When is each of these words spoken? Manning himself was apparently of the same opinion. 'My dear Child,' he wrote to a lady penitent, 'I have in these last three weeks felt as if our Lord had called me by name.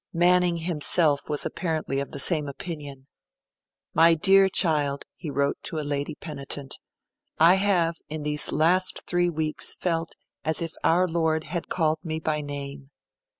Manning 0.13 0.57
himself 0.57 1.29
was 1.29 1.45
apparently 1.45 1.99
of 1.99 2.09
the 2.09 2.19
same 2.19 2.47
opinion. 2.47 3.05
'My 3.93 4.15
dear 4.15 4.49
Child,' 4.49 5.05
he 5.15 5.29
wrote 5.29 5.59
to 5.61 5.77
a 5.77 5.85
lady 5.87 6.15
penitent, 6.15 6.79
'I 7.37 7.53
have 7.57 7.97
in 8.09 8.23
these 8.23 8.51
last 8.51 9.03
three 9.05 9.29
weeks 9.29 9.75
felt 9.75 10.15
as 10.43 10.59
if 10.59 10.73
our 10.83 11.07
Lord 11.07 11.43
had 11.43 11.69
called 11.69 11.99
me 12.03 12.19
by 12.19 12.41
name. 12.41 12.89